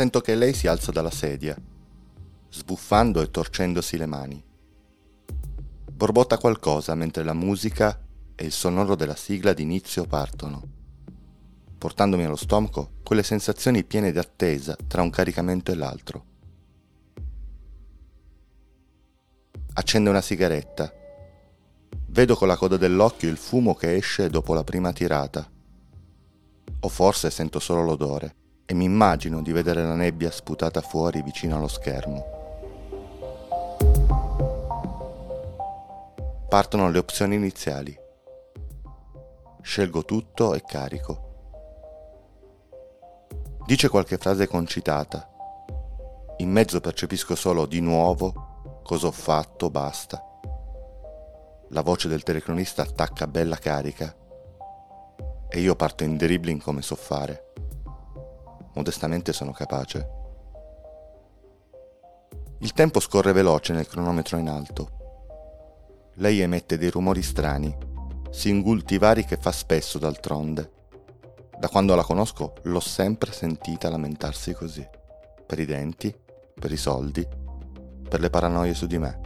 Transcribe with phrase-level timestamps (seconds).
[0.00, 1.54] sento che lei si alza dalla sedia,
[2.48, 4.42] sbuffando e torcendosi le mani.
[5.92, 8.02] Borbotta qualcosa mentre la musica
[8.34, 10.62] e il sonoro della sigla d'inizio partono,
[11.76, 16.24] portandomi allo stomaco quelle sensazioni piene di attesa tra un caricamento e l'altro.
[19.74, 20.90] Accende una sigaretta.
[22.06, 25.46] Vedo con la coda dell'occhio il fumo che esce dopo la prima tirata.
[26.80, 28.38] O forse sento solo l'odore
[28.70, 32.24] e mi immagino di vedere la nebbia sputata fuori vicino allo schermo.
[36.48, 37.98] Partono le opzioni iniziali.
[39.60, 41.28] Scelgo tutto e carico.
[43.66, 45.28] Dice qualche frase concitata.
[46.36, 50.24] In mezzo percepisco solo di nuovo, cosa ho fatto, basta.
[51.70, 54.14] La voce del telecronista attacca bella carica
[55.48, 57.49] e io parto in dribbling come so fare.
[58.74, 60.18] Modestamente sono capace.
[62.60, 64.98] Il tempo scorre veloce nel cronometro in alto.
[66.14, 67.74] Lei emette dei rumori strani,
[68.30, 70.72] singulti vari che fa spesso d'altronde.
[71.58, 74.86] Da quando la conosco l'ho sempre sentita lamentarsi così.
[75.46, 76.14] Per i denti,
[76.54, 77.26] per i soldi,
[78.08, 79.20] per le paranoie su di me.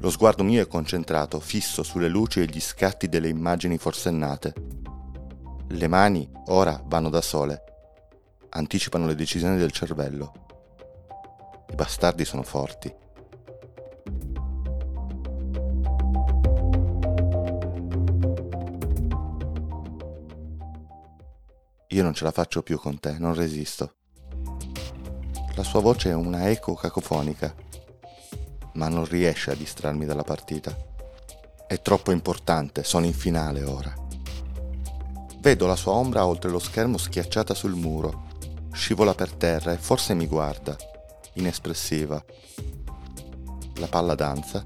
[0.00, 4.52] Lo sguardo mio è concentrato, fisso sulle luci e gli scatti delle immagini forsennate.
[5.70, 7.62] Le mani ora vanno da sole,
[8.50, 10.32] anticipano le decisioni del cervello.
[11.70, 12.94] I bastardi sono forti.
[21.88, 23.94] Io non ce la faccio più con te, non resisto.
[25.54, 27.54] La sua voce è una eco cacofonica,
[28.74, 30.74] ma non riesce a distrarmi dalla partita.
[31.66, 33.97] È troppo importante, sono in finale ora.
[35.48, 38.26] Vedo la sua ombra oltre lo schermo schiacciata sul muro,
[38.70, 40.76] scivola per terra e forse mi guarda,
[41.36, 42.22] inespressiva.
[43.76, 44.62] La palla danza,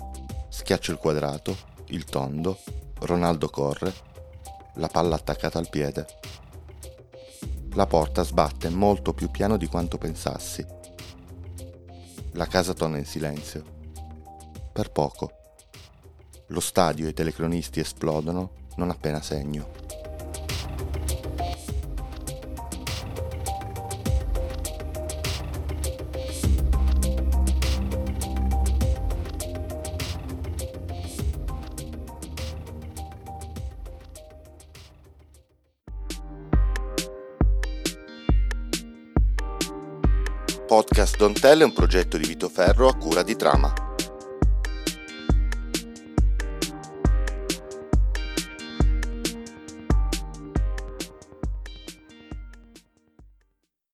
[0.49, 1.57] schiaccio il quadrato,
[1.91, 2.59] il tondo,
[2.99, 3.95] Ronaldo corre,
[4.75, 6.05] la palla attaccata al piede.
[7.75, 10.67] La porta sbatte molto più piano di quanto pensassi.
[12.33, 13.63] La casa torna in silenzio.
[14.73, 15.31] Per poco.
[16.49, 20.02] Lo stadio e i telecronisti esplodono non appena segno.
[40.73, 43.92] Podcast Don't Tell è un progetto di Vito Ferro a cura di Trama.